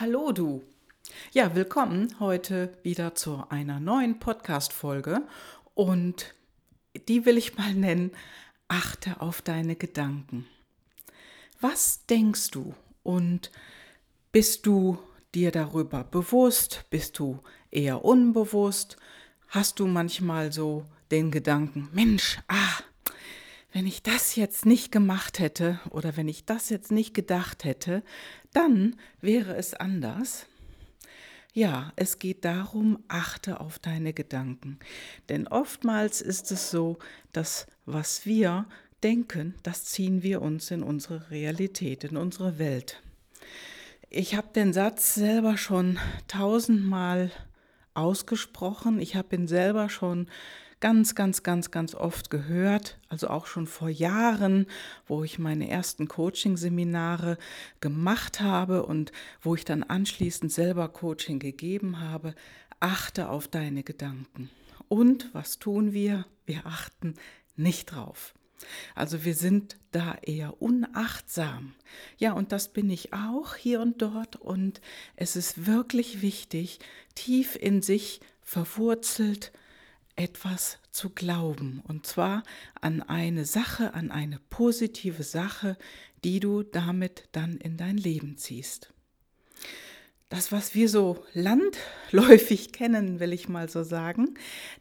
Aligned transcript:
Hallo 0.00 0.32
du. 0.32 0.62
Ja, 1.32 1.54
willkommen 1.54 2.18
heute 2.20 2.72
wieder 2.82 3.14
zu 3.14 3.44
einer 3.50 3.80
neuen 3.80 4.18
Podcast-Folge 4.18 5.20
und 5.74 6.34
die 7.06 7.26
will 7.26 7.36
ich 7.36 7.58
mal 7.58 7.74
nennen: 7.74 8.12
Achte 8.66 9.20
auf 9.20 9.42
deine 9.42 9.76
Gedanken. 9.76 10.46
Was 11.60 12.06
denkst 12.06 12.50
du 12.50 12.74
und 13.02 13.50
bist 14.32 14.64
du 14.64 14.98
dir 15.34 15.50
darüber 15.50 16.02
bewusst? 16.02 16.86
Bist 16.88 17.18
du 17.18 17.40
eher 17.70 18.02
unbewusst? 18.02 18.96
Hast 19.48 19.80
du 19.80 19.86
manchmal 19.86 20.50
so 20.50 20.86
den 21.10 21.30
Gedanken, 21.30 21.90
Mensch, 21.92 22.38
ah, 22.48 22.78
wenn 23.72 23.86
ich 23.86 24.02
das 24.02 24.36
jetzt 24.36 24.66
nicht 24.66 24.90
gemacht 24.90 25.38
hätte 25.38 25.80
oder 25.90 26.16
wenn 26.16 26.28
ich 26.28 26.44
das 26.44 26.70
jetzt 26.70 26.90
nicht 26.90 27.14
gedacht 27.14 27.64
hätte, 27.64 28.02
dann 28.52 28.96
wäre 29.20 29.54
es 29.56 29.74
anders. 29.74 30.46
Ja, 31.52 31.92
es 31.96 32.18
geht 32.18 32.44
darum, 32.44 33.02
achte 33.08 33.60
auf 33.60 33.78
deine 33.78 34.12
Gedanken. 34.12 34.78
Denn 35.28 35.48
oftmals 35.48 36.20
ist 36.20 36.52
es 36.52 36.70
so, 36.70 36.98
dass 37.32 37.66
was 37.86 38.24
wir 38.24 38.66
denken, 39.02 39.54
das 39.62 39.84
ziehen 39.84 40.22
wir 40.22 40.42
uns 40.42 40.70
in 40.70 40.82
unsere 40.82 41.30
Realität, 41.30 42.04
in 42.04 42.16
unsere 42.16 42.58
Welt. 42.58 43.02
Ich 44.10 44.36
habe 44.36 44.48
den 44.54 44.72
Satz 44.72 45.14
selber 45.14 45.56
schon 45.56 45.98
tausendmal 46.28 47.30
ausgesprochen. 47.94 49.00
Ich 49.00 49.16
habe 49.16 49.36
ihn 49.36 49.48
selber 49.48 49.88
schon 49.88 50.28
ganz, 50.80 51.14
ganz, 51.14 51.42
ganz, 51.42 51.70
ganz 51.70 51.94
oft 51.94 52.30
gehört, 52.30 52.98
also 53.08 53.28
auch 53.28 53.46
schon 53.46 53.66
vor 53.66 53.88
Jahren, 53.88 54.66
wo 55.06 55.22
ich 55.22 55.38
meine 55.38 55.68
ersten 55.68 56.08
Coaching-Seminare 56.08 57.38
gemacht 57.80 58.40
habe 58.40 58.84
und 58.84 59.12
wo 59.42 59.54
ich 59.54 59.64
dann 59.64 59.82
anschließend 59.82 60.50
selber 60.50 60.88
Coaching 60.88 61.38
gegeben 61.38 62.00
habe. 62.00 62.34
Achte 62.80 63.28
auf 63.28 63.46
deine 63.46 63.82
Gedanken. 63.82 64.50
Und 64.88 65.32
was 65.34 65.58
tun 65.58 65.92
wir? 65.92 66.26
Wir 66.46 66.66
achten 66.66 67.14
nicht 67.56 67.92
drauf. 67.92 68.34
Also 68.94 69.24
wir 69.24 69.34
sind 69.34 69.76
da 69.92 70.16
eher 70.22 70.60
unachtsam. 70.60 71.74
Ja, 72.18 72.32
und 72.32 72.52
das 72.52 72.72
bin 72.72 72.90
ich 72.90 73.12
auch 73.12 73.54
hier 73.54 73.80
und 73.80 74.02
dort. 74.02 74.36
Und 74.36 74.80
es 75.16 75.36
ist 75.36 75.66
wirklich 75.66 76.22
wichtig, 76.22 76.78
tief 77.14 77.56
in 77.56 77.82
sich 77.82 78.20
verwurzelt 78.42 79.52
etwas 80.20 80.78
zu 80.90 81.08
glauben. 81.08 81.80
Und 81.82 82.06
zwar 82.06 82.42
an 82.82 83.00
eine 83.00 83.46
Sache, 83.46 83.94
an 83.94 84.10
eine 84.10 84.38
positive 84.50 85.22
Sache, 85.22 85.78
die 86.24 86.40
du 86.40 86.62
damit 86.62 87.28
dann 87.32 87.56
in 87.56 87.78
dein 87.78 87.96
Leben 87.96 88.36
ziehst. 88.36 88.92
Das, 90.28 90.52
was 90.52 90.74
wir 90.74 90.90
so 90.90 91.24
landläufig 91.32 92.70
kennen, 92.72 93.18
will 93.18 93.32
ich 93.32 93.48
mal 93.48 93.70
so 93.70 93.82
sagen, 93.82 94.34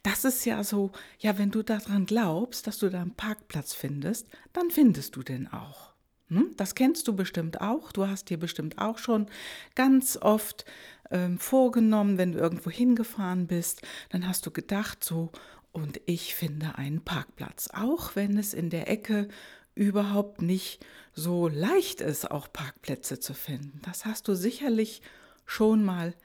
das 0.04 0.26
ist 0.26 0.44
ja 0.46 0.62
so, 0.66 0.92
ja, 1.20 1.38
wenn 1.38 1.52
du 1.52 1.64
daran 1.64 2.06
glaubst, 2.06 2.68
dass 2.68 2.78
du 2.78 2.90
da 2.90 3.02
einen 3.02 3.16
Parkplatz 3.16 3.74
findest, 3.74 4.28
dann 4.52 4.70
findest 4.72 5.16
du 5.16 5.24
den 5.24 5.48
auch. 5.48 5.94
Hm? 6.28 6.52
Das 6.58 6.76
kennst 6.76 7.08
du 7.08 7.16
bestimmt 7.16 7.62
auch. 7.62 7.94
Du 7.94 8.06
hast 8.06 8.30
dir 8.30 8.38
bestimmt 8.38 8.78
auch 8.78 8.98
schon 8.98 9.28
ganz 9.74 10.18
oft 10.22 10.66
ähm, 11.12 11.38
vorgenommen, 11.38 12.18
wenn 12.18 12.34
du 12.34 12.40
irgendwo 12.40 12.70
hingefahren 12.70 13.48
bist, 13.48 13.82
dann 14.10 14.28
hast 14.28 14.46
du 14.46 14.52
gedacht 14.52 15.04
so, 15.04 15.32
und 15.72 16.02
ich 16.06 16.34
finde 16.36 16.76
einen 16.76 17.04
Parkplatz, 17.04 17.70
auch 17.74 18.16
wenn 18.16 18.38
es 18.38 18.54
in 18.54 18.70
der 18.70 18.90
Ecke 18.90 19.28
überhaupt 19.76 20.42
nicht 20.42 20.84
so 21.14 21.48
leicht 21.48 22.02
ist, 22.02 22.30
auch 22.30 22.52
Parkplätze 22.52 23.20
zu 23.20 23.34
finden. 23.34 23.80
Das 23.84 24.06
hast 24.06 24.28
du 24.28 24.36
sicherlich 24.36 25.02
schon 25.46 25.84
mal 25.84 26.16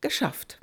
geschafft. 0.00 0.60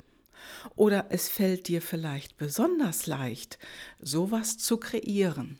Oder 0.74 1.06
es 1.10 1.28
fällt 1.28 1.68
dir 1.68 1.82
vielleicht 1.82 2.36
besonders 2.36 3.06
leicht, 3.06 3.58
sowas 4.00 4.58
zu 4.58 4.76
kreieren. 4.76 5.58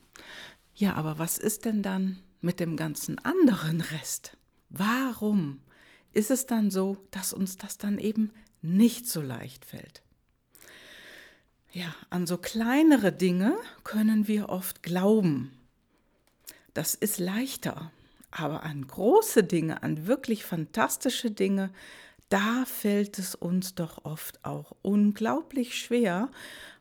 Ja, 0.74 0.94
aber 0.94 1.18
was 1.18 1.38
ist 1.38 1.64
denn 1.64 1.82
dann 1.82 2.22
mit 2.40 2.60
dem 2.60 2.76
ganzen 2.76 3.18
anderen 3.20 3.80
Rest? 3.80 4.36
Warum 4.68 5.60
ist 6.16 6.30
es 6.30 6.46
dann 6.46 6.70
so, 6.70 6.96
dass 7.10 7.32
uns 7.32 7.58
das 7.58 7.76
dann 7.78 7.98
eben 7.98 8.32
nicht 8.62 9.06
so 9.06 9.20
leicht 9.20 9.64
fällt. 9.66 10.02
Ja, 11.72 11.94
an 12.08 12.26
so 12.26 12.38
kleinere 12.38 13.12
Dinge 13.12 13.54
können 13.84 14.26
wir 14.26 14.48
oft 14.48 14.82
glauben. 14.82 15.52
Das 16.72 16.94
ist 16.94 17.18
leichter. 17.18 17.92
Aber 18.30 18.62
an 18.62 18.86
große 18.86 19.44
Dinge, 19.44 19.82
an 19.82 20.06
wirklich 20.06 20.44
fantastische 20.44 21.30
Dinge, 21.30 21.70
da 22.30 22.64
fällt 22.64 23.18
es 23.18 23.34
uns 23.34 23.74
doch 23.74 24.04
oft 24.04 24.44
auch 24.44 24.74
unglaublich 24.82 25.78
schwer, 25.78 26.30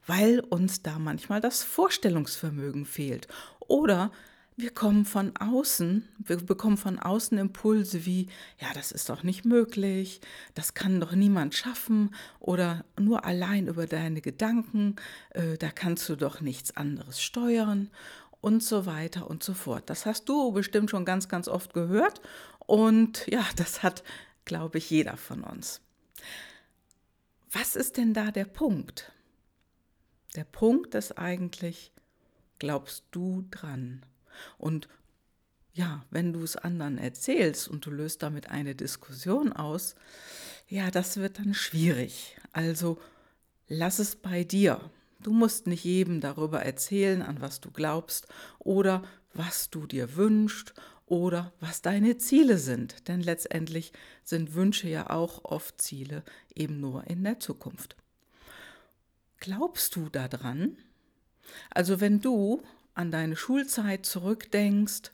weil 0.08 0.40
uns 0.40 0.82
da 0.82 0.98
manchmal 0.98 1.42
das 1.42 1.62
Vorstellungsvermögen 1.62 2.86
fehlt 2.86 3.28
oder 3.60 4.12
wir 4.58 4.72
kommen 4.72 5.04
von 5.04 5.36
außen, 5.36 6.08
wir 6.18 6.38
bekommen 6.38 6.78
von 6.78 6.98
außen 6.98 7.38
Impulse 7.38 8.06
wie, 8.06 8.28
ja, 8.60 8.68
das 8.74 8.94
ist 8.94 9.10
doch 9.10 9.24
nicht 9.24 9.44
möglich, 9.44 10.22
das 10.54 10.74
kann 10.74 11.02
doch 11.02 11.12
niemand 11.12 11.56
schaffen 11.56 12.16
oder 12.40 12.86
nur 12.98 13.26
allein 13.26 13.68
über 13.68 13.86
deine 13.86 14.22
Gedanken, 14.22 14.96
äh, 15.32 15.58
da 15.58 15.72
kannst 15.72 16.08
du 16.08 16.16
doch 16.16 16.40
nichts 16.40 16.78
anderes 16.78 17.22
steuern 17.22 17.92
und 18.40 18.64
so 18.64 18.86
weiter 18.86 19.30
und 19.30 19.44
so 19.44 19.54
fort. 19.54 19.90
Das 19.90 20.06
hast 20.06 20.30
du 20.30 20.54
bestimmt 20.54 20.90
schon 20.90 21.04
ganz, 21.04 21.28
ganz 21.28 21.50
oft 21.50 21.74
gehört 21.74 22.22
und 22.60 23.28
ja, 23.28 23.46
das 23.58 23.84
hat, 23.84 24.04
glaube 24.46 24.78
ich, 24.78 24.90
jeder 24.90 25.18
von 25.18 25.44
uns. 25.44 25.82
Was 27.52 27.76
ist 27.76 27.98
denn 27.98 28.14
da 28.14 28.32
der 28.32 28.46
Punkt? 28.46 29.12
Der 30.36 30.46
Punkt 30.46 30.96
ist 30.96 31.18
eigentlich, 31.18 31.92
glaubst 32.60 33.06
du 33.12 33.46
dran? 33.52 34.06
Und 34.58 34.88
ja, 35.74 36.06
wenn 36.10 36.32
du 36.34 36.42
es 36.44 36.56
anderen 36.56 36.98
erzählst 36.98 37.68
und 37.68 37.86
du 37.86 37.92
löst 37.92 38.24
damit 38.24 38.50
eine 38.50 38.76
Diskussion 38.76 39.52
aus, 39.52 39.96
ja, 40.68 40.90
das 40.90 41.18
wird 41.18 41.40
dann 41.40 41.54
schwierig. 41.54 42.38
Also 42.54 42.98
lass 43.68 44.00
es 44.00 44.16
bei 44.16 44.44
dir. 44.44 44.80
Du 45.20 45.32
musst 45.34 45.68
nicht 45.68 45.84
jedem 45.84 46.22
darüber 46.22 46.62
erzählen, 46.62 47.22
an 47.22 47.42
was 47.42 47.60
du 47.60 47.72
glaubst 47.72 48.28
oder 48.60 49.04
was 49.34 49.70
du 49.70 49.86
dir 49.86 50.16
wünschst 50.16 50.74
oder 51.06 51.54
was 51.60 51.82
deine 51.82 52.18
Ziele 52.18 52.58
sind. 52.58 53.08
Denn 53.08 53.22
letztendlich 53.22 53.92
sind 54.24 54.56
Wünsche 54.56 54.88
ja 54.88 55.10
auch 55.10 55.44
oft 55.44 55.82
Ziele, 55.82 56.24
eben 56.54 56.80
nur 56.80 57.06
in 57.08 57.24
der 57.24 57.40
Zukunft. 57.40 57.96
Glaubst 59.40 59.96
du 59.96 60.10
daran? 60.10 60.78
Also 61.70 62.00
wenn 62.00 62.22
du 62.22 62.64
an 62.96 63.12
deine 63.12 63.36
Schulzeit 63.36 64.06
zurückdenkst, 64.06 65.12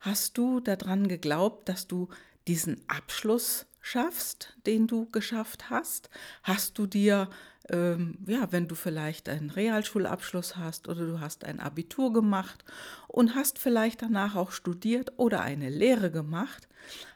hast 0.00 0.38
du 0.38 0.60
daran 0.60 1.08
geglaubt, 1.08 1.68
dass 1.68 1.86
du 1.86 2.08
diesen 2.46 2.80
Abschluss 2.88 3.66
schaffst, 3.80 4.54
den 4.66 4.86
du 4.86 5.06
geschafft 5.10 5.70
hast? 5.70 6.10
Hast 6.42 6.78
du 6.78 6.86
dir, 6.86 7.30
ähm, 7.70 8.18
ja, 8.26 8.52
wenn 8.52 8.68
du 8.68 8.74
vielleicht 8.74 9.28
einen 9.28 9.50
Realschulabschluss 9.50 10.56
hast 10.56 10.88
oder 10.88 11.06
du 11.06 11.20
hast 11.20 11.44
ein 11.44 11.58
Abitur 11.58 12.12
gemacht 12.12 12.64
und 13.08 13.34
hast 13.34 13.58
vielleicht 13.58 14.02
danach 14.02 14.36
auch 14.36 14.52
studiert 14.52 15.12
oder 15.16 15.40
eine 15.40 15.70
Lehre 15.70 16.10
gemacht, 16.10 16.68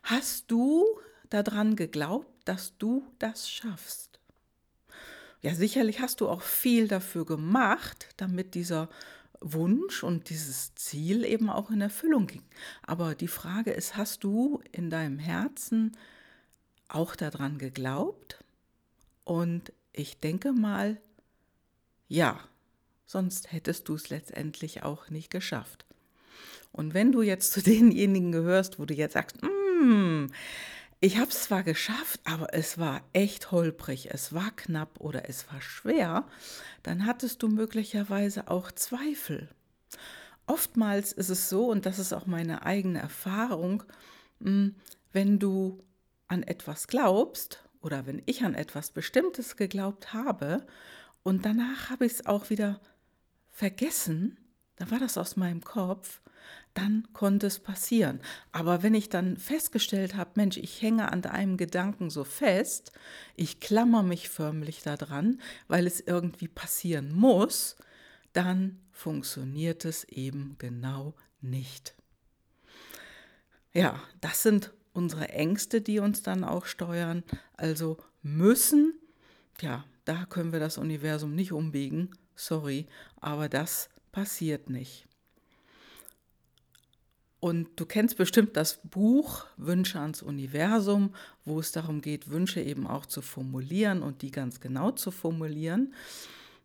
hast 0.03 0.51
du 0.51 0.85
daran 1.29 1.77
geglaubt, 1.77 2.29
dass 2.47 2.77
du 2.79 3.07
das 3.19 3.51
schaffst? 3.51 4.19
Ja, 5.41 5.55
sicherlich 5.55 6.01
hast 6.01 6.21
du 6.21 6.29
auch 6.29 6.43
viel 6.43 6.89
dafür 6.89 7.25
gemacht, 7.25 8.09
damit 8.17 8.55
dieser 8.55 8.89
Wunsch 9.41 10.03
und 10.03 10.31
dieses 10.31 10.75
Ziel 10.75 11.25
eben 11.25 11.51
auch 11.51 11.71
in 11.71 11.81
Erfüllung 11.81 12.27
ging. 12.27 12.43
Aber 12.83 13.15
die 13.15 13.29
Frage 13.29 13.71
ist, 13.71 13.97
hast 13.97 14.25
du 14.25 14.61
in 14.73 14.91
deinem 14.91 15.19
Herzen 15.19 15.97
auch 16.89 17.17
daran 17.17 17.59
geglaubt? 17.59 18.45
Und 19.25 19.73
ich 19.93 20.21
denke 20.21 20.53
mal, 20.53 21.01
ja, 22.09 22.41
sonst 23.07 23.53
hättest 23.53 23.89
du 23.89 23.95
es 23.95 24.09
letztendlich 24.09 24.83
auch 24.83 25.11
nicht 25.11 25.31
geschafft. 25.31 25.85
Und 26.73 26.95
wenn 26.95 27.13
du 27.13 27.23
jetzt 27.23 27.53
zu 27.53 27.63
denjenigen 27.63 28.33
gehörst, 28.33 28.79
wo 28.79 28.85
du 28.85 28.95
jetzt 28.95 29.15
sagst, 29.15 29.43
mm, 29.43 30.27
ich 31.01 31.19
habe 31.19 31.31
es 31.31 31.45
zwar 31.45 31.63
geschafft, 31.63 32.21
aber 32.25 32.55
es 32.55 32.79
war 32.79 33.03
echt 33.13 33.53
holprig, 33.53 34.11
es 34.11 34.33
war 34.33 34.51
knapp 34.51 35.01
oder 35.01 35.29
es 35.29 35.51
war 35.53 35.61
schwer, 35.61 36.27
dann 36.83 37.07
hattest 37.07 37.43
du 37.43 37.49
möglicherweise 37.49 38.49
auch 38.49 38.73
Zweifel. 38.73 39.49
Oftmals 40.47 41.13
ist 41.13 41.29
es 41.29 41.49
so, 41.49 41.67
und 41.71 41.87
das 41.87 41.99
ist 41.99 42.13
auch 42.13 42.27
meine 42.27 42.65
eigene 42.65 42.99
Erfahrung, 42.99 43.85
hm, 44.41 44.75
wenn 45.13 45.39
du 45.39 45.85
an 46.27 46.43
etwas 46.43 46.89
glaubst 46.89 47.63
oder 47.81 48.07
wenn 48.07 48.23
ich 48.27 48.45
an 48.45 48.55
etwas 48.55 48.91
Bestimmtes 48.91 49.57
geglaubt 49.57 50.13
habe 50.13 50.67
und 51.23 51.45
danach 51.45 51.91
habe 51.91 52.07
ich 52.07 52.13
es 52.13 52.27
auch 52.27 52.51
wieder 52.51 52.81
vergessen, 53.51 54.37
da 54.79 54.91
war 54.91 54.99
das 54.99 55.19
aus 55.19 55.37
meinem 55.37 55.63
Kopf, 55.63 56.21
dann 56.75 57.09
konnte 57.13 57.49
es 57.49 57.59
passieren. 57.59 58.21
Aber 58.53 58.83
wenn 58.83 58.95
ich 58.95 59.09
dann 59.09 59.37
festgestellt 59.37 60.15
habe, 60.15 60.31
Mensch, 60.37 60.57
ich 60.57 60.81
hänge 60.81 61.11
an 61.11 61.25
einem 61.25 61.57
Gedanken 61.57 62.11
so 62.11 62.25
fest, 62.25 62.93
ich 63.35 63.61
klammer 63.61 64.03
mich 64.03 64.29
förmlich 64.29 64.83
daran, 64.83 65.41
weil 65.67 65.87
es 65.87 66.01
irgendwie 66.01 66.49
passieren 66.49 67.13
muss, 67.13 67.77
dann 68.33 68.79
funktioniert 68.93 69.85
es 69.85 70.05
eben 70.05 70.57
genau 70.59 71.15
nicht. 71.41 71.95
Ja, 73.73 74.01
das 74.21 74.43
sind 74.43 74.73
unsere 74.93 75.29
Ängste, 75.29 75.81
die 75.81 75.99
uns 75.99 76.23
dann 76.23 76.45
auch 76.45 76.67
steuern. 76.67 77.25
Also 77.57 77.99
müssen, 78.23 78.95
ja, 79.61 79.85
da 80.05 80.25
können 80.27 80.53
wir 80.53 80.61
das 80.61 80.79
Universum 80.79 81.35
nicht 81.35 81.53
umbiegen, 81.53 82.11
sorry, 82.35 82.87
aber 83.21 83.49
das 83.49 83.91
passiert 84.19 84.69
nicht. 84.69 85.07
Und 87.39 87.69
du 87.77 87.87
kennst 87.87 88.17
bestimmt 88.17 88.57
das 88.57 88.81
Buch 88.83 89.47
Wünsche 89.57 90.01
ans 90.01 90.23
Universum, 90.23 91.15
wo 91.45 91.61
es 91.61 91.71
darum 91.71 92.01
geht, 92.01 92.29
Wünsche 92.29 92.61
eben 92.61 92.89
auch 92.89 93.07
zu 93.07 93.23
formulieren 93.23 94.03
und 94.03 94.23
die 94.23 94.33
ganz 94.33 94.59
genau 94.59 94.91
zu 94.91 95.13
formulieren. 95.13 95.95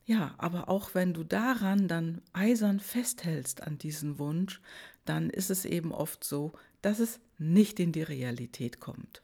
Ja, 0.07 0.33
aber 0.39 0.67
auch 0.67 0.95
wenn 0.95 1.13
du 1.13 1.23
daran 1.23 1.87
dann 1.87 2.23
eisern 2.33 2.79
festhältst 2.79 3.61
an 3.61 3.77
diesen 3.77 4.17
Wunsch, 4.17 4.59
dann 5.05 5.29
ist 5.29 5.51
es 5.51 5.63
eben 5.63 5.91
oft 5.91 6.23
so, 6.23 6.53
dass 6.81 6.97
es 6.97 7.19
nicht 7.37 7.79
in 7.79 7.91
die 7.91 8.01
Realität 8.01 8.79
kommt. 8.79 9.21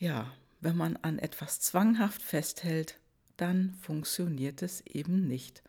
Ja, 0.00 0.32
wenn 0.60 0.76
man 0.76 0.96
an 0.96 1.20
etwas 1.20 1.60
zwanghaft 1.60 2.20
festhält, 2.20 2.98
dann 3.36 3.74
funktioniert 3.80 4.62
es 4.62 4.80
eben 4.86 5.26
nicht. 5.26 5.62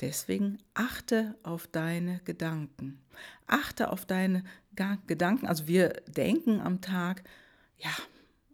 Deswegen 0.00 0.58
achte 0.74 1.36
auf 1.42 1.66
deine 1.66 2.20
Gedanken. 2.24 3.00
Achte 3.46 3.90
auf 3.90 4.04
deine 4.04 4.44
Gedanken. 5.06 5.46
Also 5.46 5.66
wir 5.66 5.88
denken 6.06 6.60
am 6.60 6.80
Tag, 6.80 7.24
ja, 7.78 7.90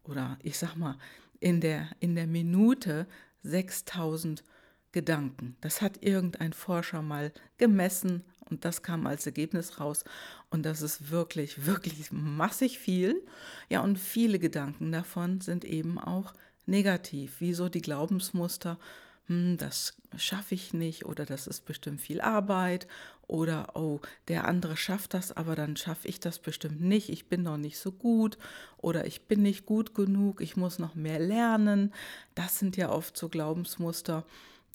oder 0.04 0.38
ich 0.42 0.58
sag 0.58 0.76
mal, 0.76 0.96
in 1.40 1.60
der, 1.60 1.88
in 1.98 2.14
der 2.14 2.26
Minute 2.26 3.06
6000 3.42 4.44
Gedanken. 4.92 5.56
Das 5.62 5.80
hat 5.80 6.02
irgendein 6.02 6.52
Forscher 6.52 7.02
mal 7.02 7.32
gemessen 7.56 8.22
und 8.50 8.66
das 8.66 8.82
kam 8.82 9.06
als 9.06 9.24
Ergebnis 9.24 9.80
raus. 9.80 10.04
Und 10.50 10.66
das 10.66 10.82
ist 10.82 11.10
wirklich, 11.10 11.66
wirklich 11.66 12.12
massig 12.12 12.78
viel. 12.78 13.24
Ja, 13.70 13.80
und 13.80 13.98
viele 13.98 14.38
Gedanken 14.38 14.92
davon 14.92 15.40
sind 15.40 15.64
eben 15.64 15.98
auch 15.98 16.34
negativ, 16.66 17.40
wie 17.40 17.54
so 17.54 17.68
die 17.68 17.82
Glaubensmuster, 17.82 18.78
hm, 19.26 19.56
das 19.56 19.94
schaffe 20.16 20.54
ich 20.54 20.74
nicht 20.74 21.04
oder 21.04 21.24
das 21.24 21.46
ist 21.46 21.64
bestimmt 21.64 22.00
viel 22.00 22.20
Arbeit 22.20 22.88
oder 23.28 23.76
oh, 23.76 24.00
der 24.28 24.46
andere 24.46 24.76
schafft 24.76 25.14
das, 25.14 25.32
aber 25.32 25.54
dann 25.54 25.76
schaffe 25.76 26.08
ich 26.08 26.20
das 26.20 26.38
bestimmt 26.38 26.80
nicht, 26.80 27.08
ich 27.08 27.28
bin 27.28 27.42
noch 27.42 27.56
nicht 27.56 27.78
so 27.78 27.92
gut 27.92 28.36
oder 28.78 29.06
ich 29.06 29.22
bin 29.22 29.42
nicht 29.42 29.64
gut 29.64 29.94
genug, 29.94 30.40
ich 30.40 30.56
muss 30.56 30.78
noch 30.78 30.94
mehr 30.94 31.18
lernen. 31.18 31.94
Das 32.34 32.58
sind 32.58 32.76
ja 32.76 32.90
oft 32.90 33.16
so 33.16 33.28
Glaubensmuster, 33.28 34.26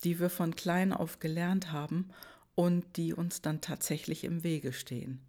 die 0.03 0.19
wir 0.19 0.29
von 0.29 0.55
klein 0.55 0.93
auf 0.93 1.19
gelernt 1.19 1.71
haben 1.71 2.09
und 2.55 2.97
die 2.97 3.13
uns 3.13 3.41
dann 3.41 3.61
tatsächlich 3.61 4.23
im 4.23 4.43
Wege 4.43 4.73
stehen. 4.73 5.19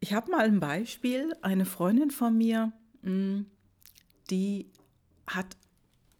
Ich 0.00 0.12
habe 0.12 0.30
mal 0.30 0.46
ein 0.46 0.60
Beispiel, 0.60 1.34
eine 1.42 1.64
Freundin 1.64 2.10
von 2.10 2.36
mir, 2.36 2.72
hm, 3.02 3.46
die 4.30 4.70
hat, 5.26 5.56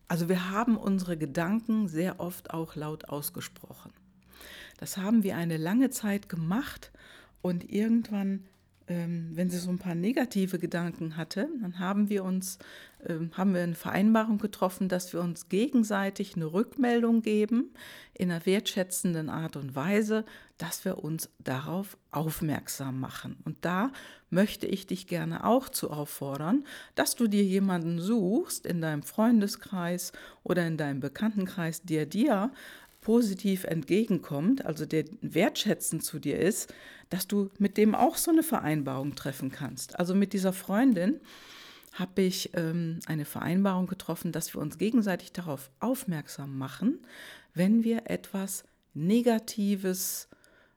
also 0.08 0.28
wir 0.28 0.50
haben 0.50 0.76
unsere 0.76 1.16
Gedanken 1.16 1.88
sehr 1.88 2.20
oft 2.20 2.50
auch 2.50 2.74
laut 2.74 3.08
ausgesprochen. 3.08 3.92
Das 4.78 4.96
haben 4.96 5.22
wir 5.22 5.36
eine 5.36 5.56
lange 5.56 5.90
Zeit 5.90 6.28
gemacht 6.28 6.90
und 7.42 7.70
irgendwann, 7.70 8.44
wenn 8.86 9.48
sie 9.48 9.58
so 9.58 9.70
ein 9.70 9.78
paar 9.78 9.94
negative 9.94 10.58
Gedanken 10.58 11.16
hatte, 11.16 11.48
dann 11.62 11.78
haben 11.78 12.10
wir 12.10 12.22
uns, 12.22 12.58
ähm, 13.06 13.30
haben 13.32 13.54
wir 13.54 13.62
eine 13.62 13.74
Vereinbarung 13.74 14.36
getroffen, 14.36 14.88
dass 14.88 15.12
wir 15.14 15.20
uns 15.20 15.48
gegenseitig 15.48 16.36
eine 16.36 16.52
Rückmeldung 16.52 17.22
geben 17.22 17.72
in 18.12 18.30
einer 18.30 18.44
wertschätzenden 18.44 19.30
Art 19.30 19.56
und 19.56 19.74
Weise, 19.74 20.26
dass 20.58 20.84
wir 20.84 21.02
uns 21.02 21.30
darauf 21.42 21.96
aufmerksam 22.10 23.00
machen. 23.00 23.36
Und 23.44 23.56
da 23.62 23.90
möchte 24.28 24.66
ich 24.66 24.86
dich 24.86 25.06
gerne 25.06 25.44
auch 25.44 25.68
zu 25.70 25.90
auffordern, 25.90 26.64
dass 26.94 27.16
du 27.16 27.26
dir 27.26 27.42
jemanden 27.42 28.00
suchst 28.00 28.66
in 28.66 28.82
deinem 28.82 29.02
Freundeskreis 29.02 30.12
oder 30.42 30.66
in 30.66 30.76
deinem 30.76 31.00
Bekanntenkreis, 31.00 31.82
der 31.82 32.04
dir 32.04 32.52
positiv 33.04 33.64
entgegenkommt, 33.64 34.64
also 34.64 34.86
der 34.86 35.04
wertschätzend 35.20 36.02
zu 36.02 36.18
dir 36.18 36.40
ist, 36.40 36.74
dass 37.10 37.28
du 37.28 37.50
mit 37.58 37.76
dem 37.76 37.94
auch 37.94 38.16
so 38.16 38.32
eine 38.32 38.42
Vereinbarung 38.42 39.14
treffen 39.14 39.52
kannst. 39.52 39.98
Also 39.98 40.14
mit 40.14 40.32
dieser 40.32 40.52
Freundin 40.52 41.20
habe 41.92 42.22
ich 42.22 42.50
ähm, 42.54 42.98
eine 43.06 43.24
Vereinbarung 43.24 43.86
getroffen, 43.86 44.32
dass 44.32 44.52
wir 44.54 44.60
uns 44.60 44.78
gegenseitig 44.78 45.32
darauf 45.32 45.70
aufmerksam 45.78 46.58
machen, 46.58 46.98
wenn 47.52 47.84
wir 47.84 48.10
etwas 48.10 48.64
Negatives 48.94 50.28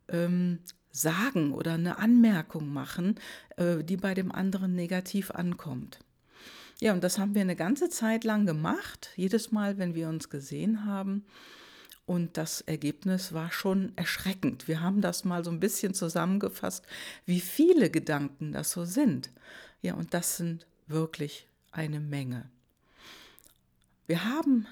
ähm, 0.10 0.60
sagen 0.92 1.54
oder 1.54 1.74
eine 1.74 1.98
Anmerkung 1.98 2.72
machen, 2.72 3.16
äh, 3.56 3.84
die 3.84 3.98
bei 3.98 4.14
dem 4.14 4.32
anderen 4.32 4.76
negativ 4.76 5.32
ankommt. 5.32 6.00
Ja, 6.82 6.94
und 6.94 7.04
das 7.04 7.18
haben 7.18 7.34
wir 7.34 7.42
eine 7.42 7.56
ganze 7.56 7.90
Zeit 7.90 8.24
lang 8.24 8.46
gemacht, 8.46 9.10
jedes 9.16 9.52
Mal, 9.52 9.80
wenn 9.80 9.96
wir 9.96 10.10
uns 10.10 10.30
gesehen 10.30 10.86
haben. 10.86 11.26
Und 12.08 12.38
das 12.38 12.62
Ergebnis 12.62 13.34
war 13.34 13.52
schon 13.52 13.92
erschreckend. 13.98 14.70
Wir 14.70 14.80
haben 14.80 15.02
das 15.02 15.26
mal 15.26 15.44
so 15.44 15.52
ein 15.52 15.60
bisschen 15.60 15.94
zusammengefasst, 15.94 16.88
wie 17.26 17.42
viele 17.42 17.90
Gedanken 17.90 18.54
das 18.54 18.72
so 18.72 18.86
sind. 18.86 19.30
Ja, 19.82 19.94
und 19.94 20.14
das 20.14 20.38
sind 20.38 20.66
wirklich 20.88 21.48
eine 21.70 22.00
Menge. 22.00 22.50
Wir 24.08 24.24
haben 24.24 24.68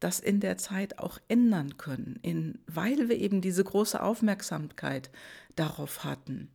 das 0.00 0.20
in 0.20 0.40
der 0.40 0.56
Zeit 0.56 0.98
auch 0.98 1.18
ändern 1.28 1.76
können, 1.76 2.18
in, 2.22 2.58
weil 2.66 3.10
wir 3.10 3.18
eben 3.18 3.42
diese 3.42 3.62
große 3.62 4.02
Aufmerksamkeit 4.02 5.10
darauf 5.56 6.02
hatten. 6.02 6.50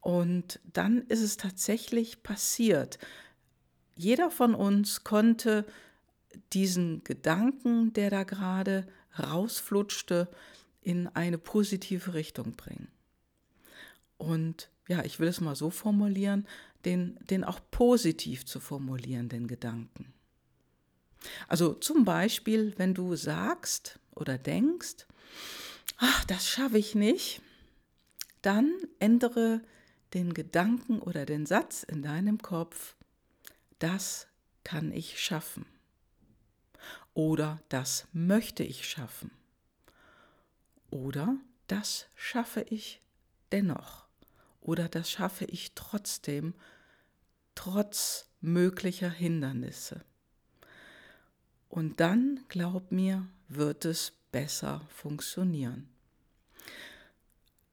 Und 0.00 0.58
dann 0.72 1.02
ist 1.08 1.20
es 1.20 1.36
tatsächlich 1.36 2.22
passiert. 2.22 2.98
Jeder 3.94 4.30
von 4.30 4.54
uns 4.54 5.04
konnte 5.04 5.66
diesen 6.54 7.04
Gedanken, 7.04 7.92
der 7.92 8.08
da 8.08 8.22
gerade 8.22 8.86
rausflutschte, 9.18 10.28
in 10.82 11.08
eine 11.08 11.38
positive 11.38 12.14
Richtung 12.14 12.52
bringen. 12.52 12.88
Und 14.18 14.70
ja, 14.86 15.02
ich 15.02 15.18
will 15.18 15.28
es 15.28 15.40
mal 15.40 15.56
so 15.56 15.70
formulieren, 15.70 16.46
den, 16.84 17.18
den 17.30 17.42
auch 17.42 17.60
positiv 17.70 18.44
zu 18.44 18.60
formulieren, 18.60 19.28
den 19.28 19.46
Gedanken. 19.46 20.12
Also 21.48 21.72
zum 21.72 22.04
Beispiel, 22.04 22.74
wenn 22.76 22.92
du 22.92 23.16
sagst 23.16 23.98
oder 24.14 24.36
denkst, 24.36 25.06
ach, 25.96 26.24
das 26.26 26.46
schaffe 26.46 26.78
ich 26.78 26.94
nicht, 26.94 27.40
dann 28.42 28.70
ändere 28.98 29.62
den 30.12 30.34
Gedanken 30.34 31.00
oder 31.00 31.24
den 31.24 31.46
Satz 31.46 31.82
in 31.82 32.02
deinem 32.02 32.38
Kopf, 32.42 32.94
das 33.78 34.26
kann 34.64 34.92
ich 34.92 35.18
schaffen. 35.18 35.66
Oder 37.14 37.62
das 37.68 38.06
möchte 38.12 38.64
ich 38.64 38.88
schaffen. 38.88 39.30
Oder 40.90 41.36
das 41.68 42.06
schaffe 42.16 42.62
ich 42.62 43.00
dennoch. 43.52 44.04
Oder 44.60 44.88
das 44.88 45.10
schaffe 45.10 45.44
ich 45.44 45.74
trotzdem, 45.74 46.54
trotz 47.54 48.28
möglicher 48.40 49.10
Hindernisse. 49.10 50.04
Und 51.68 52.00
dann, 52.00 52.44
glaub 52.48 52.92
mir, 52.92 53.26
wird 53.48 53.84
es 53.84 54.12
besser 54.32 54.82
funktionieren. 54.88 55.93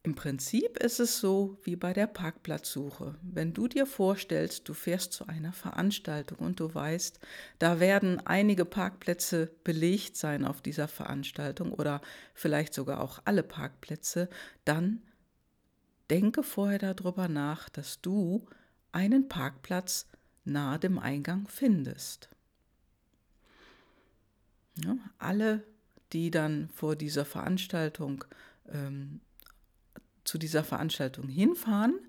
Im 0.04 0.16
Prinzip 0.16 0.80
ist 0.80 1.00
es 1.00 1.20
so 1.20 1.60
wie 1.64 1.76
bei 1.76 1.94
der 1.94 2.08
Parkplatzsuche. 2.08 3.20
Wenn 3.22 3.54
du 3.54 3.68
dir 3.68 3.86
vorstellst, 3.86 4.68
du 4.68 4.74
fährst 4.74 5.14
zu 5.14 5.28
einer 5.28 5.54
Veranstaltung 5.54 6.40
und 6.40 6.60
du 6.60 6.74
weißt, 6.74 7.20
da 7.60 7.80
werden 7.80 8.20
einige 8.26 8.66
Parkplätze 8.66 9.52
belegt 9.64 10.16
sein 10.16 10.44
auf 10.44 10.64
dieser 10.64 10.88
Veranstaltung 10.88 11.72
oder 11.72 12.02
vielleicht 12.34 12.74
sogar 12.74 13.00
auch 13.00 13.20
alle 13.26 13.44
Parkplätze, 13.44 14.28
dann 14.66 15.04
denke 16.10 16.42
vorher 16.42 16.80
darüber 16.80 17.28
nach, 17.28 17.70
dass 17.70 18.02
du 18.02 18.48
einen 18.92 19.30
Parkplatz 19.30 20.08
nahe 20.46 20.80
dem 20.80 20.98
Eingang 20.98 21.48
findest. 21.48 22.30
Ja, 24.84 24.98
alle, 25.20 25.64
die 26.12 26.32
dann 26.32 26.70
vor 26.70 26.96
dieser 26.96 27.24
Veranstaltung 27.24 28.26
ähm, 28.68 29.22
zu 30.32 30.38
dieser 30.38 30.64
Veranstaltung 30.64 31.28
hinfahren, 31.28 32.00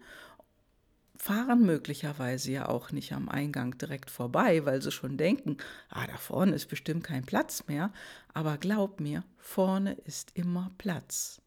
fahren 1.17 1.63
möglicherweise 1.63 2.53
ja 2.53 2.69
auch 2.69 2.93
nicht 2.93 3.13
am 3.15 3.29
Eingang 3.29 3.77
direkt 3.79 4.13
vorbei, 4.13 4.65
weil 4.65 4.81
sie 4.81 4.93
schon 4.93 5.17
denken, 5.17 5.57
ah, 5.89 6.07
da 6.07 6.17
vorne 6.19 6.55
ist 6.55 6.69
bestimmt 6.69 7.03
kein 7.03 7.25
Platz 7.27 7.67
mehr. 7.67 7.93
Aber 8.33 8.59
glaub 8.59 9.01
mir, 9.01 9.25
vorne 9.39 9.95
ist 10.05 10.31
immer 10.37 10.71
Platz. 10.79 11.43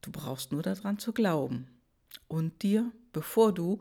Du 0.00 0.10
brauchst 0.10 0.50
nur 0.50 0.62
daran 0.62 0.98
zu 0.98 1.12
glauben 1.12 1.68
und 2.26 2.64
dir, 2.64 2.90
bevor 3.12 3.54
du 3.54 3.78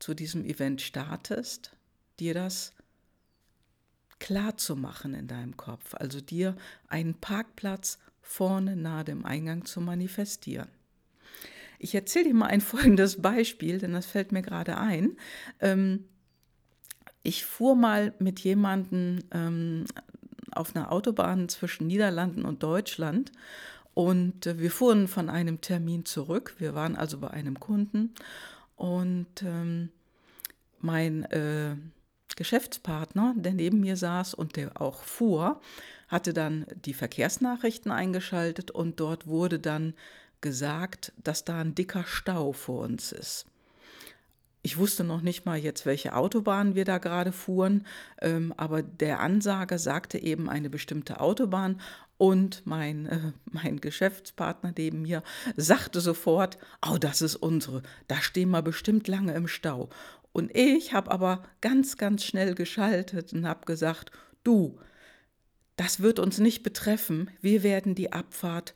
zu 0.00 0.14
diesem 0.14 0.44
Event 0.44 0.80
startest, 0.80 1.76
dir 2.18 2.34
das 2.34 2.72
klar 4.18 4.56
zu 4.56 4.74
machen 4.74 5.14
in 5.14 5.28
deinem 5.28 5.56
Kopf, 5.56 5.94
also 5.94 6.20
dir 6.20 6.56
einen 6.88 7.14
Parkplatz 7.14 8.00
vorne 8.22 8.76
nahe 8.76 9.04
dem 9.04 9.24
Eingang 9.24 9.64
zu 9.64 9.80
manifestieren. 9.80 10.68
Ich 11.78 11.94
erzähle 11.94 12.26
dir 12.26 12.34
mal 12.34 12.46
ein 12.46 12.60
folgendes 12.62 13.20
Beispiel, 13.20 13.78
denn 13.78 13.92
das 13.92 14.06
fällt 14.06 14.32
mir 14.32 14.42
gerade 14.42 14.78
ein. 14.78 15.16
Ähm, 15.60 16.04
ich 17.22 17.44
fuhr 17.44 17.76
mal 17.76 18.14
mit 18.18 18.40
jemandem 18.40 19.20
ähm, 19.32 19.84
auf 20.52 20.74
einer 20.74 20.92
Autobahn 20.92 21.48
zwischen 21.48 21.86
Niederlanden 21.86 22.44
und 22.44 22.62
Deutschland 22.62 23.32
und 23.94 24.46
äh, 24.46 24.58
wir 24.58 24.70
fuhren 24.70 25.08
von 25.08 25.28
einem 25.28 25.60
Termin 25.60 26.04
zurück. 26.04 26.54
Wir 26.58 26.74
waren 26.74 26.96
also 26.96 27.18
bei 27.18 27.30
einem 27.30 27.60
Kunden 27.60 28.14
und 28.76 29.42
ähm, 29.42 29.90
mein 30.80 31.24
äh, 31.26 31.76
Geschäftspartner, 32.42 33.34
der 33.36 33.54
neben 33.54 33.78
mir 33.78 33.96
saß 33.96 34.34
und 34.34 34.56
der 34.56 34.80
auch 34.80 35.04
fuhr, 35.04 35.60
hatte 36.08 36.32
dann 36.32 36.66
die 36.84 36.92
Verkehrsnachrichten 36.92 37.92
eingeschaltet 37.92 38.72
und 38.72 38.98
dort 38.98 39.28
wurde 39.28 39.60
dann 39.60 39.94
gesagt, 40.40 41.12
dass 41.22 41.44
da 41.44 41.60
ein 41.60 41.76
dicker 41.76 42.02
Stau 42.04 42.52
vor 42.52 42.80
uns 42.80 43.12
ist. 43.12 43.46
Ich 44.60 44.76
wusste 44.76 45.04
noch 45.04 45.22
nicht 45.22 45.46
mal 45.46 45.56
jetzt, 45.56 45.86
welche 45.86 46.16
Autobahn 46.16 46.74
wir 46.74 46.84
da 46.84 46.98
gerade 46.98 47.30
fuhren, 47.30 47.86
ähm, 48.20 48.52
aber 48.56 48.82
der 48.82 49.20
Ansager 49.20 49.78
sagte 49.78 50.18
eben 50.18 50.50
eine 50.50 50.68
bestimmte 50.68 51.20
Autobahn 51.20 51.80
und 52.18 52.66
mein, 52.66 53.06
äh, 53.06 53.32
mein 53.44 53.80
Geschäftspartner 53.80 54.72
neben 54.76 55.02
mir 55.02 55.22
sagte 55.56 56.00
sofort, 56.00 56.58
oh, 56.84 56.98
das 56.98 57.22
ist 57.22 57.36
unsere, 57.36 57.84
da 58.08 58.16
stehen 58.16 58.50
wir 58.50 58.62
bestimmt 58.62 59.06
lange 59.06 59.32
im 59.34 59.46
Stau. 59.46 59.90
Und 60.32 60.54
ich 60.56 60.92
habe 60.92 61.10
aber 61.10 61.42
ganz, 61.60 61.96
ganz 61.96 62.24
schnell 62.24 62.54
geschaltet 62.54 63.32
und 63.32 63.46
habe 63.46 63.66
gesagt, 63.66 64.10
du, 64.44 64.78
das 65.76 66.00
wird 66.00 66.18
uns 66.18 66.38
nicht 66.38 66.62
betreffen, 66.62 67.30
wir 67.40 67.62
werden 67.62 67.94
die 67.94 68.12
Abfahrt 68.12 68.74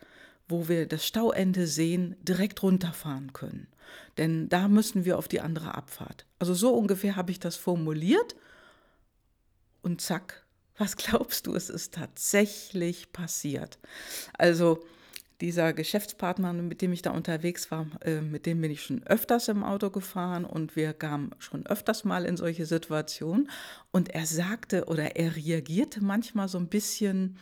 wo 0.49 0.69
wir 0.69 0.87
das 0.87 1.07
Stauende 1.07 1.67
sehen, 1.67 2.17
direkt 2.23 2.63
runterfahren 2.63 3.33
können. 3.33 3.69
Denn 4.17 4.49
da 4.49 4.69
müssen 4.69 5.05
wir 5.05 5.19
auf 5.19 5.29
die 5.29 5.41
andere 5.41 5.75
Abfahrt. 5.75 6.27
Also 6.39 6.55
so 6.55 6.75
ungefähr 6.75 7.17
habe 7.17 7.31
ich 7.31 7.41
das 7.41 7.57
formuliert 7.57 8.37
und 9.83 10.01
zack, 10.01 10.45
was 10.79 10.97
glaubst 10.97 11.47
du, 11.47 11.55
es 11.55 11.71
ist 11.71 11.95
tatsächlich 11.95 13.13
passiert. 13.13 13.79
Also 14.35 14.85
dieser 15.41 15.73
Geschäftspartner, 15.73 16.53
mit 16.53 16.83
dem 16.83 16.93
ich 16.93 17.03
da 17.03 17.11
unterwegs 17.11 17.71
war, 17.71 17.87
äh, 18.03 18.21
mit 18.21 18.47
dem 18.47 18.61
bin 18.61 18.71
ich 18.71 18.83
schon 18.83 19.03
öfters 19.05 19.49
im 19.49 19.65
Auto 19.65 19.91
gefahren 19.91 20.45
und 20.45 20.77
wir 20.77 20.93
kamen 20.93 21.31
schon 21.39 21.67
öfters 21.67 22.05
mal 22.05 22.25
in 22.25 22.37
solche 22.37 22.67
Situationen. 22.67 23.51
Und 23.91 24.11
er 24.11 24.27
sagte 24.27 24.87
oder 24.87 25.17
er 25.17 25.37
reagierte 25.37 26.03
manchmal 26.03 26.49
so 26.49 26.59
ein 26.59 26.69
bisschen, 26.69 27.39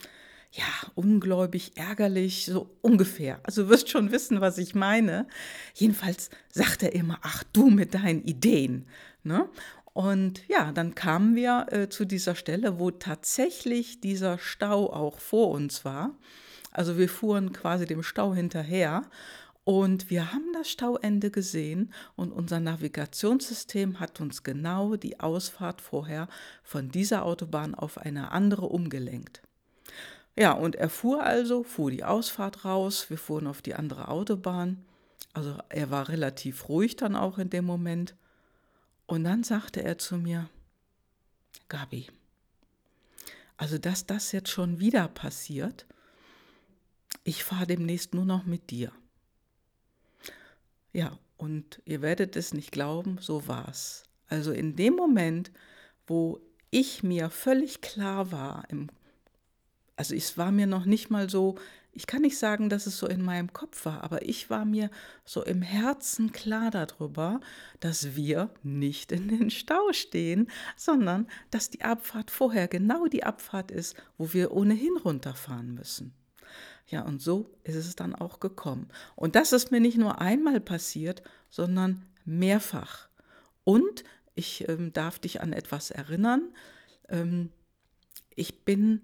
ja, 0.51 0.65
ungläubig, 0.95 1.73
ärgerlich, 1.77 2.47
so 2.47 2.71
ungefähr. 2.81 3.41
Also 3.43 3.65
du 3.65 3.69
wirst 3.71 3.91
schon 3.91 4.13
wissen, 4.13 4.41
was 4.41 4.59
ich 4.59 4.75
meine. 4.75 5.27
Jedenfalls 5.75 6.31
sagt 6.51 6.83
er 6.83 6.95
immer, 6.95 7.19
ach 7.23 7.43
du 7.53 7.71
mit 7.71 7.95
deinen 7.95 8.23
Ideen. 8.23 8.87
Ne? 9.25 9.49
Und 9.93 10.47
ja, 10.49 10.73
dann 10.73 10.95
kamen 10.95 11.35
wir 11.35 11.67
äh, 11.71 11.89
zu 11.89 12.05
dieser 12.05 12.35
Stelle, 12.35 12.79
wo 12.79 12.91
tatsächlich 12.91 14.01
dieser 14.01 14.39
Stau 14.39 14.93
auch 14.93 15.19
vor 15.19 15.51
uns 15.51 15.85
war. 15.85 16.17
Also 16.75 16.99
wir 16.99 17.09
fuhren 17.09 17.52
quasi 17.52 17.87
dem 17.87 18.02
Stau 18.02 18.35
hinterher 18.35 19.04
und 19.62 20.11
wir 20.11 20.33
haben 20.33 20.52
das 20.52 20.69
Stauende 20.69 21.31
gesehen 21.31 21.95
und 22.16 22.33
unser 22.33 22.61
Navigationssystem 22.61 23.99
hat 24.00 24.21
uns 24.21 24.43
genau 24.43 24.97
die 24.97 25.21
Ausfahrt 25.21 25.81
vorher 25.81 26.28
von 26.62 26.90
dieser 26.90 27.25
Autobahn 27.25 27.75
auf 27.75 27.97
eine 27.97 28.33
andere 28.33 28.66
umgelenkt. 28.66 29.40
Ja, 30.37 30.52
und 30.52 30.75
er 30.75 30.90
fuhr 30.90 31.23
also, 31.23 31.62
fuhr 31.62 31.90
die 31.90 32.04
Ausfahrt 32.04 32.64
raus, 32.64 33.09
wir 33.09 33.19
fuhren 33.19 33.47
auf 33.47 33.62
die 33.62 33.75
andere 33.75 34.09
Autobahn. 34.09 34.85
Also 35.33 35.57
er 35.69 35.90
war 35.90 36.09
relativ 36.09 36.69
ruhig 36.69 36.97
dann 36.97 37.14
auch 37.14 37.38
in 37.38 37.50
dem 37.50 37.64
Moment. 37.64 38.16
Und 39.07 39.25
dann 39.25 39.45
sagte 39.45 39.83
er 39.83 39.97
zu 39.97 40.16
mir, 40.16 40.50
Gabi, 41.69 42.09
also 43.57 43.78
dass 43.78 44.07
das 44.07 44.33
jetzt 44.33 44.50
schon 44.50 44.81
wieder 44.81 45.09
passiert, 45.09 45.87
ich 47.23 47.44
fahre 47.44 47.66
demnächst 47.66 48.14
nur 48.14 48.25
noch 48.25 48.44
mit 48.44 48.71
dir. 48.71 48.92
Ja, 50.92 51.18
und 51.37 51.83
ihr 51.85 52.02
werdet 52.02 52.37
es 52.37 52.54
nicht 52.54 52.73
glauben, 52.73 53.18
so 53.21 53.47
war's. 53.47 54.04
Also 54.28 54.52
in 54.52 54.76
dem 54.76 54.94
Moment, 54.94 55.52
wo 56.06 56.40
ich 56.71 57.02
mir 57.02 57.30
völlig 57.30 57.80
klar 57.80 58.33
war 58.33 58.64
im 58.68 58.88
also 59.97 60.14
es 60.14 60.37
war 60.37 60.50
mir 60.50 60.66
noch 60.66 60.87
nicht 60.87 61.11
mal 61.11 61.30
so, 61.30 61.56
ich 61.92 62.06
kann 62.06 62.23
nicht 62.23 62.38
sagen, 62.38 62.68
dass 62.68 62.87
es 62.87 62.99
so 62.99 63.06
in 63.06 63.23
meinem 63.23 63.52
Kopf 63.52 63.85
war, 63.85 64.02
aber 64.02 64.26
ich 64.26 64.50
war 64.50 64.64
mir 64.64 64.90
so 65.25 65.44
im 65.44 65.62
Herzen 65.62 66.33
klar 66.33 66.73
darüber, 66.73 67.40
dass 67.78 68.16
wir 68.16 68.50
nicht 68.64 69.12
in 69.12 69.28
den 69.28 69.50
Stau 69.50 69.92
stehen, 69.92 70.49
sondern 70.76 71.28
dass 71.50 71.71
die 71.71 71.83
Abfahrt 71.83 72.33
vorher 72.33 72.66
genau 72.66 73.06
die 73.06 73.23
Abfahrt 73.23 73.71
ist, 73.71 73.94
wo 74.18 74.33
wir 74.33 74.50
ohnehin 74.50 74.97
runterfahren 74.97 75.75
müssen. 75.75 76.12
Ja, 76.87 77.03
und 77.03 77.23
so 77.23 77.50
ist 77.62 77.76
es 77.76 77.97
dann 77.97 78.14
auch 78.14 78.41
gekommen. 78.41 78.88
Und 79.17 79.37
das 79.37 79.53
ist 79.53 79.71
mir 79.71 79.81
nicht 79.81 79.97
nur 79.97 80.21
einmal 80.21 80.61
passiert, 80.61 81.23
sondern 81.50 82.05
mehrfach. 82.25 83.09
Und 83.64 84.05
ich 84.35 84.69
ähm, 84.69 84.93
darf 84.93 85.19
dich 85.19 85.41
an 85.41 85.53
etwas 85.53 85.91
erinnern. 85.91 86.53
Ähm, 87.09 87.50
ich 88.35 88.64
bin 88.64 89.00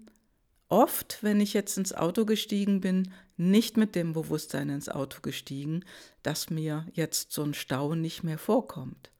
oft, 0.69 1.19
wenn 1.21 1.41
ich 1.41 1.53
jetzt 1.53 1.77
ins 1.77 1.93
Auto 1.93 2.25
gestiegen 2.25 2.81
bin, 2.81 3.11
nicht 3.37 3.77
mit 3.77 3.95
dem 3.95 4.13
Bewusstsein 4.13 4.69
ins 4.69 4.87
Auto 4.87 5.21
gestiegen, 5.21 5.83
dass 6.23 6.49
mir 6.49 6.85
jetzt 6.93 7.31
so 7.31 7.43
ein 7.43 7.53
Stau 7.53 7.95
nicht 7.95 8.23
mehr 8.23 8.37
vorkommt. 8.37 9.11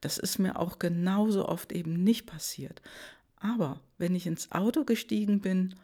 Das 0.00 0.18
ist 0.18 0.38
mir 0.38 0.58
auch 0.58 0.78
genauso 0.78 1.48
oft 1.48 1.72
eben 1.72 2.04
nicht 2.04 2.26
passiert. 2.26 2.80
Aber 3.36 3.80
wenn 3.98 4.14
ich 4.14 4.26
ins 4.26 4.52
Auto 4.52 4.84
gestiegen 4.84 5.40
bin 5.40 5.74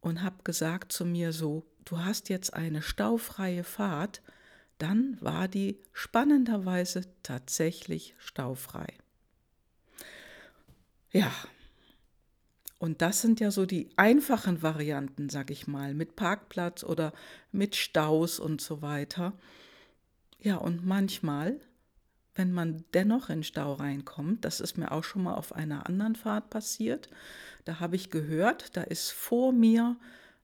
und 0.00 0.22
habe 0.22 0.42
gesagt 0.42 0.92
zu 0.92 1.04
mir 1.04 1.32
so, 1.32 1.64
du 1.84 1.98
hast 1.98 2.28
jetzt 2.28 2.54
eine 2.54 2.82
staufreie 2.82 3.64
Fahrt, 3.64 4.22
dann 4.78 5.16
war 5.20 5.48
die 5.48 5.78
spannenderweise 5.92 7.02
tatsächlich 7.22 8.14
staufrei. 8.18 8.86
Ja, 11.12 11.30
und 12.78 13.00
das 13.00 13.22
sind 13.22 13.40
ja 13.40 13.50
so 13.50 13.66
die 13.66 13.88
einfachen 13.96 14.62
Varianten, 14.62 15.28
sag 15.30 15.50
ich 15.50 15.66
mal, 15.66 15.94
mit 15.94 16.16
Parkplatz 16.16 16.84
oder 16.84 17.12
mit 17.52 17.76
Staus 17.76 18.38
und 18.38 18.60
so 18.60 18.82
weiter. 18.82 19.32
Ja, 20.40 20.56
und 20.56 20.84
manchmal, 20.84 21.60
wenn 22.34 22.52
man 22.52 22.84
dennoch 22.92 23.30
in 23.30 23.42
Stau 23.42 23.74
reinkommt, 23.74 24.44
das 24.44 24.60
ist 24.60 24.76
mir 24.76 24.92
auch 24.92 25.04
schon 25.04 25.22
mal 25.22 25.34
auf 25.34 25.54
einer 25.54 25.86
anderen 25.86 26.16
Fahrt 26.16 26.50
passiert, 26.50 27.08
da 27.64 27.80
habe 27.80 27.96
ich 27.96 28.10
gehört, 28.10 28.76
da 28.76 28.82
ist 28.82 29.12
vor 29.12 29.52
mir 29.52 29.96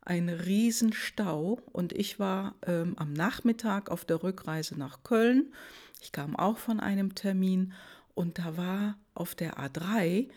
ein 0.02 0.28
Riesenstau 0.28 1.61
und 1.73 1.92
ich 1.92 2.19
war 2.19 2.54
ähm, 2.66 2.95
am 2.97 3.12
Nachmittag 3.12 3.90
auf 3.90 4.04
der 4.04 4.23
Rückreise 4.23 4.78
nach 4.78 5.02
Köln. 5.02 5.52
Ich 6.00 6.12
kam 6.12 6.37
auch 6.37 6.59
von 6.59 6.80
einem 6.80 7.14
Termin 7.14 7.73
und 8.14 8.38
da 8.38 8.57
war 8.57 8.99
auf 9.14 9.35
der 9.35 9.59
A3 9.59 10.28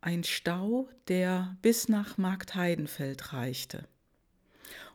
ein 0.00 0.24
Stau, 0.24 0.88
der 1.08 1.56
bis 1.62 1.88
nach 1.88 2.18
Marktheidenfeld 2.18 3.32
reichte. 3.32 3.86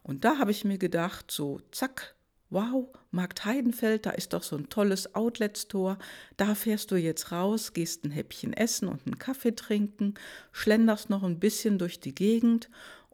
Und 0.03 0.25
da 0.25 0.37
habe 0.37 0.51
ich 0.51 0.65
mir 0.65 0.77
gedacht, 0.77 1.31
so 1.31 1.59
zack, 1.71 2.15
wow, 2.49 2.87
Marktheidenfeld, 3.11 4.05
da 4.05 4.11
ist 4.11 4.33
doch 4.33 4.43
so 4.43 4.55
ein 4.55 4.69
tolles 4.69 5.15
Outlet-Store, 5.15 5.97
da 6.37 6.55
fährst 6.55 6.91
du 6.91 6.95
jetzt 6.95 7.31
raus, 7.31 7.73
gehst 7.73 8.03
ein 8.05 8.11
Häppchen 8.11 8.53
essen 8.53 8.87
und 8.87 9.05
einen 9.05 9.19
Kaffee 9.19 9.55
trinken, 9.55 10.15
schlenderst 10.51 11.09
noch 11.09 11.23
ein 11.23 11.39
bisschen 11.39 11.77
durch 11.77 11.99
die 11.99 12.15
Gegend 12.15 12.69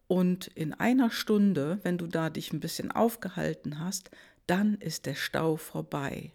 und 0.07 0.47
in 0.47 0.73
einer 0.73 1.09
Stunde, 1.09 1.79
wenn 1.83 1.97
du 1.97 2.07
da 2.07 2.29
dich 2.29 2.53
ein 2.53 2.59
bisschen 2.59 2.91
aufgehalten 2.91 3.79
hast, 3.79 4.11
dann 4.47 4.75
ist 4.75 5.05
der 5.05 5.15
Stau 5.15 5.57
vorbei. 5.57 6.31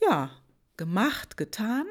Ja, 0.00 0.30
gemacht, 0.76 1.36
getan. 1.36 1.86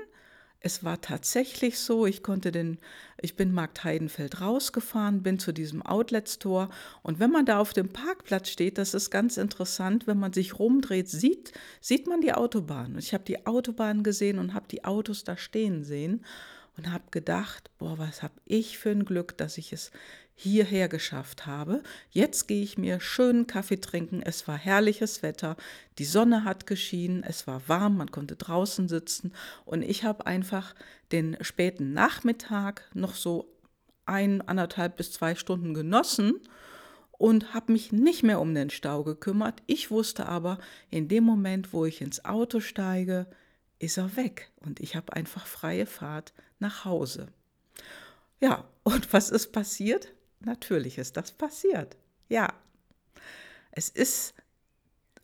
es 0.63 0.83
war 0.83 1.01
tatsächlich 1.01 1.79
so, 1.79 2.05
ich 2.05 2.21
konnte 2.21 2.51
den, 2.51 2.77
ich 3.19 3.35
bin 3.35 3.51
Markt 3.51 3.83
Heidenfeld 3.83 4.41
rausgefahren, 4.41 5.23
bin 5.23 5.39
zu 5.39 5.53
diesem 5.53 5.81
Outlet 5.81 6.29
Store 6.29 6.69
und 7.01 7.19
wenn 7.19 7.31
man 7.31 7.47
da 7.47 7.57
auf 7.57 7.73
dem 7.73 7.89
Parkplatz 7.89 8.49
steht, 8.49 8.77
das 8.77 8.93
ist 8.93 9.09
ganz 9.09 9.37
interessant, 9.37 10.05
wenn 10.05 10.19
man 10.19 10.33
sich 10.33 10.59
rumdreht, 10.59 11.09
sieht, 11.09 11.51
sieht 11.81 12.05
man 12.05 12.21
die 12.21 12.33
Autobahn. 12.33 12.93
Und 12.93 12.99
ich 12.99 13.13
habe 13.13 13.23
die 13.23 13.47
Autobahn 13.47 14.03
gesehen 14.03 14.37
und 14.37 14.53
habe 14.53 14.67
die 14.69 14.85
Autos 14.85 15.23
da 15.23 15.35
stehen 15.35 15.83
sehen 15.83 16.23
und 16.77 16.91
habe 16.91 17.05
gedacht, 17.11 17.71
boah, 17.77 17.97
was 17.97 18.23
habe 18.23 18.35
ich 18.45 18.77
für 18.77 18.91
ein 18.91 19.05
Glück, 19.05 19.37
dass 19.37 19.57
ich 19.57 19.73
es 19.73 19.91
hierher 20.35 20.87
geschafft 20.87 21.45
habe. 21.45 21.83
Jetzt 22.09 22.47
gehe 22.47 22.63
ich 22.63 22.77
mir 22.77 22.99
schönen 22.99 23.47
Kaffee 23.47 23.79
trinken. 23.79 24.21
Es 24.23 24.47
war 24.47 24.57
herrliches 24.57 25.21
Wetter, 25.21 25.55
die 25.97 26.05
Sonne 26.05 26.43
hat 26.43 26.65
geschienen, 26.65 27.23
es 27.23 27.45
war 27.47 27.61
warm, 27.67 27.97
man 27.97 28.11
konnte 28.11 28.35
draußen 28.35 28.87
sitzen 28.87 29.33
und 29.65 29.83
ich 29.83 30.03
habe 30.03 30.25
einfach 30.25 30.73
den 31.11 31.37
späten 31.41 31.93
Nachmittag 31.93 32.89
noch 32.93 33.13
so 33.13 33.51
ein, 34.05 34.41
anderthalb 34.41 34.97
bis 34.97 35.11
zwei 35.11 35.35
Stunden 35.35 35.73
genossen 35.73 36.39
und 37.11 37.53
habe 37.53 37.71
mich 37.71 37.91
nicht 37.91 38.23
mehr 38.23 38.41
um 38.41 38.55
den 38.55 38.71
Stau 38.71 39.03
gekümmert. 39.03 39.61
Ich 39.67 39.91
wusste 39.91 40.25
aber, 40.25 40.57
in 40.89 41.07
dem 41.07 41.23
Moment, 41.23 41.71
wo 41.71 41.85
ich 41.85 42.01
ins 42.01 42.25
Auto 42.25 42.59
steige, 42.59 43.27
ist 43.77 43.97
er 43.97 44.15
weg 44.15 44.51
und 44.59 44.79
ich 44.79 44.95
habe 44.95 45.13
einfach 45.13 45.45
freie 45.45 45.85
Fahrt 45.85 46.33
nach 46.59 46.83
Hause. 46.85 47.27
Ja, 48.39 48.65
und 48.83 49.13
was 49.13 49.29
ist 49.29 49.51
passiert? 49.51 50.11
Natürlich 50.43 50.97
ist 50.97 51.17
das 51.17 51.31
passiert. 51.31 51.97
Ja. 52.29 52.53
Es 53.71 53.89
ist 53.89 54.33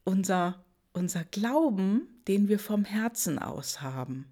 unser, 0.03 0.63
unser 0.93 1.23
Glauben, 1.25 2.21
den 2.27 2.47
wir 2.47 2.59
vom 2.59 2.85
Herzen 2.85 3.39
aus 3.39 3.81
haben. 3.81 4.25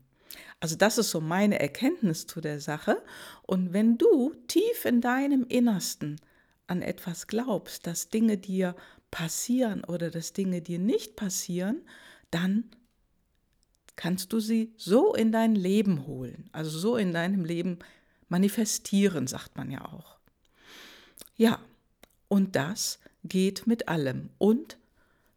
Also 0.59 0.75
das 0.75 0.97
ist 0.97 1.11
so 1.11 1.21
meine 1.21 1.59
Erkenntnis 1.59 2.27
zu 2.27 2.41
der 2.41 2.59
Sache. 2.59 3.01
Und 3.43 3.73
wenn 3.73 3.97
du 3.97 4.33
tief 4.47 4.85
in 4.85 5.01
deinem 5.01 5.45
Innersten 5.47 6.19
an 6.67 6.81
etwas 6.81 7.27
glaubst, 7.27 7.87
dass 7.87 8.09
Dinge 8.09 8.37
dir 8.37 8.75
passieren 9.11 9.83
oder 9.83 10.09
dass 10.09 10.33
Dinge 10.33 10.61
dir 10.61 10.79
nicht 10.79 11.15
passieren, 11.15 11.81
dann 12.31 12.71
kannst 13.95 14.33
du 14.33 14.39
sie 14.39 14.73
so 14.75 15.13
in 15.13 15.31
dein 15.31 15.55
Leben 15.55 16.05
holen, 16.05 16.49
also 16.51 16.77
so 16.77 16.97
in 16.97 17.13
deinem 17.13 17.45
Leben 17.45 17.79
manifestieren, 18.27 19.27
sagt 19.27 19.55
man 19.55 19.71
ja 19.71 19.85
auch. 19.85 20.14
Ja, 21.35 21.59
und 22.27 22.55
das 22.55 22.99
geht 23.23 23.67
mit 23.67 23.87
allem. 23.87 24.29
Und 24.37 24.77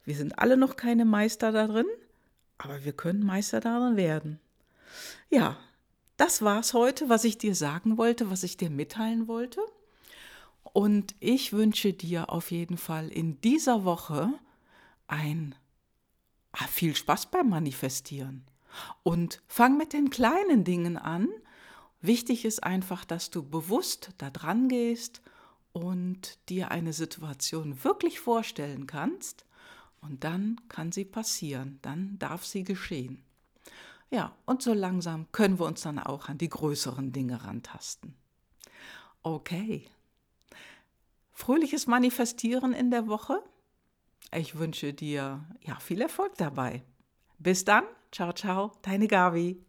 wir 0.05 0.17
sind 0.17 0.39
alle 0.39 0.57
noch 0.57 0.77
keine 0.77 1.05
Meister 1.05 1.53
darin, 1.53 1.87
aber 2.59 2.85
wir 2.85 2.93
können 2.93 3.25
Meister 3.25 3.61
darin 3.61 3.97
werden. 3.97 4.41
Ja, 5.31 5.59
das 6.17 6.43
war's 6.43 6.75
heute, 6.75 7.09
was 7.09 7.25
ich 7.25 7.39
dir 7.39 7.55
sagen 7.55 7.99
wollte, 7.99 8.31
was 8.31 8.43
ich 8.43 8.57
dir 8.57 8.71
mitteilen 8.71 9.29
wollte. 9.29 9.61
Und 10.73 11.15
ich 11.21 11.53
wünsche 11.53 11.93
dir 11.93 12.31
auf 12.31 12.51
jeden 12.51 12.79
Fall 12.79 13.09
in 13.09 13.41
dieser 13.41 13.85
Woche 13.85 14.33
ein 15.07 15.55
ah, 16.53 16.67
viel 16.67 16.95
Spaß 16.95 17.31
beim 17.31 17.49
Manifestieren. 17.49 18.45
Und 19.03 19.41
fang 19.47 19.77
mit 19.77 19.93
den 19.93 20.11
kleinen 20.11 20.65
Dingen 20.65 20.97
an. 20.97 21.29
Wichtig 22.01 22.45
ist 22.45 22.63
einfach, 22.63 23.05
dass 23.05 23.31
du 23.31 23.43
bewusst 23.43 24.11
da 24.19 24.31
dran 24.31 24.69
gehst 24.69 25.23
und 25.73 26.39
dir 26.49 26.71
eine 26.71 26.93
Situation 26.93 27.85
wirklich 27.85 28.21
vorstellen 28.21 28.87
kannst 28.87 29.45
und 30.01 30.25
dann 30.25 30.61
kann 30.69 30.93
sie 30.93 31.05
passieren, 31.05 31.79
dann 31.83 32.19
darf 32.19 32.45
sie 32.45 32.65
geschehen. 32.65 33.23
Ja, 34.11 34.35
und 34.47 34.63
so 34.63 34.73
langsam 34.73 35.31
können 35.33 35.59
wir 35.59 35.67
uns 35.67 35.83
dann 35.83 35.99
auch 35.99 36.29
an 36.29 36.39
die 36.39 36.49
größeren 36.49 37.13
Dinge 37.13 37.45
rantasten. 37.45 38.15
Okay. 39.23 39.87
Fröhliches 41.33 41.87
Manifestieren 41.87 42.73
in 42.73 42.91
der 42.91 43.07
Woche. 43.07 43.43
Ich 44.35 44.59
wünsche 44.59 44.93
dir 44.93 45.45
ja 45.61 45.79
viel 45.81 46.01
Erfolg 46.01 46.35
dabei. 46.37 46.83
Bis 47.39 47.65
dann. 47.65 47.85
Ciao, 48.11 48.33
ciao. 48.33 48.73
Deine 48.83 49.07
Gavi. 49.07 49.68